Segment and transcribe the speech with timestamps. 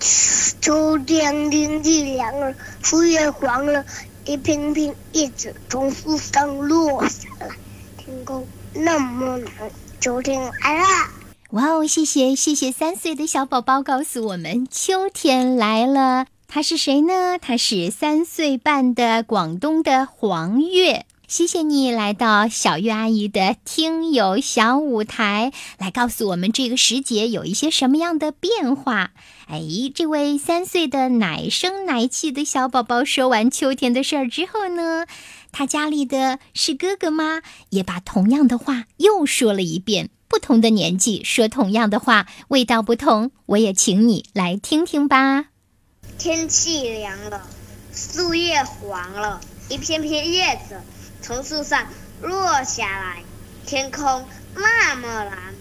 [0.00, 3.84] 秋天天气凉了，树叶黄了，
[4.24, 7.48] 一片片叶子从树上落下来。
[7.98, 9.48] 天空那么蓝，
[10.00, 10.84] 秋天来了。
[11.50, 16.26] 哇哦，谢谢谢谢三岁的小宝宝告诉我们秋天来了。
[16.48, 17.38] 他是谁呢？
[17.38, 21.04] 他是三岁半的广东的黄月。
[21.30, 29.12] 谢谢你来到小月阿姨的听友小舞台，来告诉我们这个时节有一些什么样的变化。
[29.46, 29.62] 哎，
[29.94, 35.06] 这位三岁的奶声奶气的小宝宝说完秋天的事儿之后呢，
[35.52, 37.42] 他家里的是哥哥吗？
[37.68, 40.10] 也把同样的话又说了一遍。
[40.26, 43.30] 不同的年纪说同样的话，味道不同。
[43.46, 45.44] 我也请你来听听吧。
[46.18, 47.46] 天气凉了，
[47.94, 50.80] 树叶黄了，一片片叶子。
[51.22, 51.86] 从树上
[52.22, 53.22] 落下来，
[53.66, 54.24] 天空
[54.54, 55.54] 那么蓝，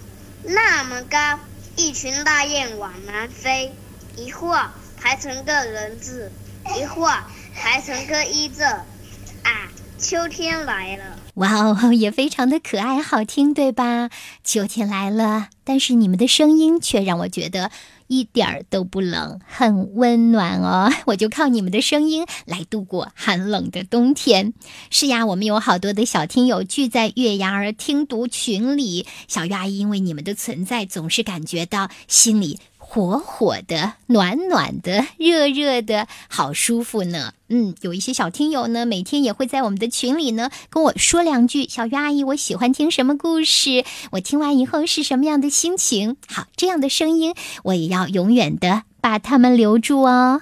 [0.43, 1.39] 那么高，
[1.75, 3.73] 一群大雁往南飞，
[4.15, 6.31] 一会儿排成个人字，
[6.77, 7.23] 一会儿
[7.55, 11.19] 排成个一字，啊，秋天来了！
[11.35, 14.09] 哇哦，也非常的可爱好听，对吧？
[14.43, 17.71] 秋天来了，但是你们的声音却让我觉得。
[18.09, 20.91] 一点儿都不冷，很温暖哦！
[21.05, 24.53] 我就靠你们的声音来度过寒冷的冬天。
[24.89, 32.57] 是呀，我们有好多的小听友聚在月牙儿听读群里，小月阿姨因为你们的存在，总是感觉到心里。
[32.91, 37.33] 火火的，暖暖的，热热的，好舒服呢。
[37.47, 43.85] 嗯，有一些小听友呢，每天也会在我们的群里呢跟我说两句：“小鱼阿姨，我喜欢听什么故事？
[44.13, 50.41] 我听完以后是什么样的心情？”好，这样的声音我也要永远的把他们留住哦。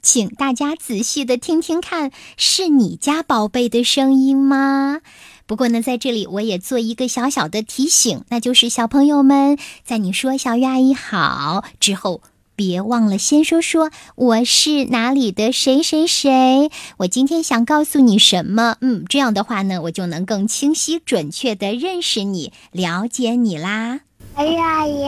[0.00, 5.00] 请大家仔细的听听看，是你家宝贝的声音吗？
[5.50, 12.22] 不过呢，在这里我也做一个小小的提醒，那就是小朋友们在你说“小鱼阿姨好”之后，
[12.54, 16.70] 别忘了先说说我是哪里的谁谁谁。
[16.98, 18.76] 我今天想告诉你什么？
[18.80, 24.02] 嗯，这样的话呢，我就能更清晰、准确的认识你、了解你啦。
[24.36, 25.04] 小鱼阿姨，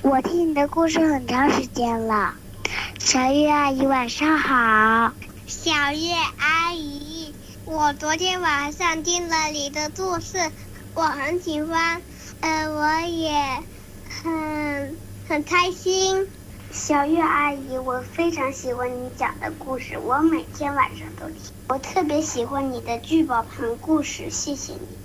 [0.00, 2.32] 我听你的故事很长时间了。
[2.98, 5.12] 小鱼阿姨，晚上好。
[5.46, 7.23] 小月阿姨。
[7.66, 10.36] 我昨天晚上听了你的故事，
[10.92, 12.02] 我很喜欢，
[12.40, 13.32] 呃，我也
[14.04, 16.28] 很很开心。
[16.70, 21.40] 小月阿姨，我非常喜欢你讲的故事，我每天晚上都听。
[21.68, 24.98] 我特别喜欢你的聚宝盆故事，谢谢你。